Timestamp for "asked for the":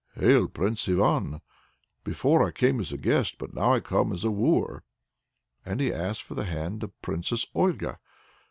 5.93-6.45